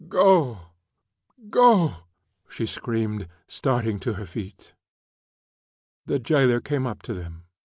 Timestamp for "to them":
7.03-7.43